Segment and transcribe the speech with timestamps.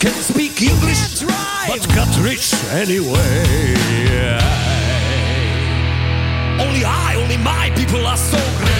[0.00, 1.20] Can speak English,
[1.68, 3.74] but got rich anyway.
[6.58, 8.79] Only I, only my people are so great.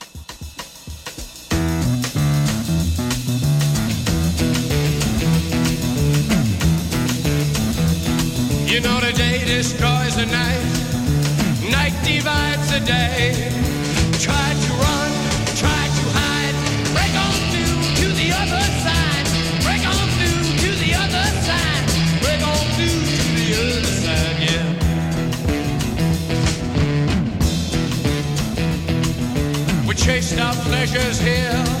[30.21, 31.80] Chased our pleasures here,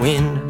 [0.00, 0.40] wind.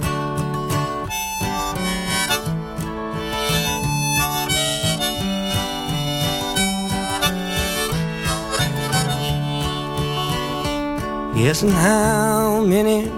[11.36, 13.08] Yes, and how many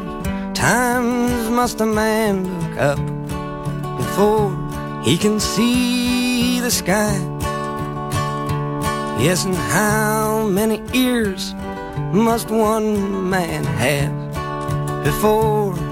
[0.54, 2.98] times must a man look up
[3.98, 4.50] before
[5.04, 7.14] he can see the sky?
[9.20, 11.54] Yes, and how many ears
[12.12, 15.91] must one man have before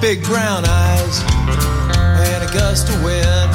[0.00, 1.22] big brown eyes,
[2.30, 3.50] and a gust of wind,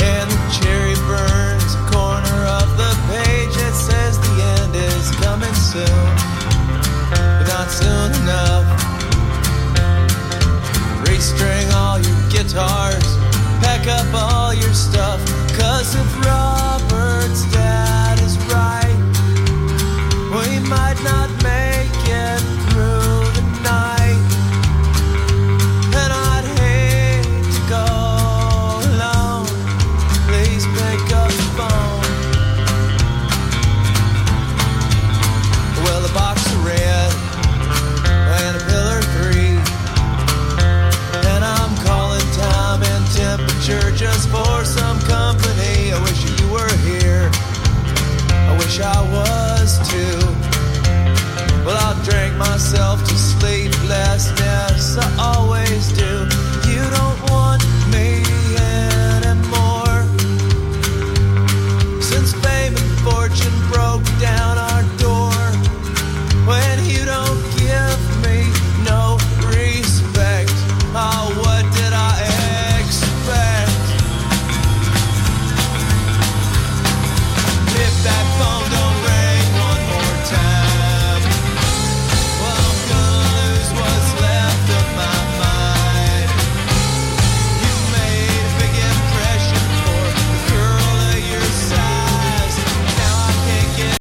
[0.00, 5.54] and the cherry burns the corner of the page that says the end is coming
[5.54, 6.06] soon,
[7.12, 8.66] but not soon enough.
[11.04, 13.18] Restring all your guitars,
[13.60, 15.20] pack up all your stuff,
[15.58, 16.49] cause if wrong.